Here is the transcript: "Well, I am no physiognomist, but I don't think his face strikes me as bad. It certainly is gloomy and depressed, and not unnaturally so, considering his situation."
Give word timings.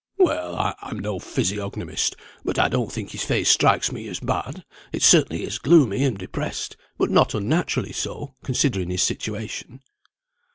"Well, 0.17 0.55
I 0.55 0.73
am 0.81 0.97
no 0.97 1.19
physiognomist, 1.19 2.15
but 2.43 2.57
I 2.57 2.69
don't 2.69 2.91
think 2.91 3.11
his 3.11 3.23
face 3.23 3.49
strikes 3.51 3.91
me 3.91 4.07
as 4.07 4.19
bad. 4.19 4.65
It 4.91 5.03
certainly 5.03 5.43
is 5.43 5.59
gloomy 5.59 6.03
and 6.05 6.17
depressed, 6.17 6.75
and 6.99 7.11
not 7.11 7.35
unnaturally 7.35 7.93
so, 7.93 8.33
considering 8.43 8.89
his 8.89 9.03
situation." 9.03 9.81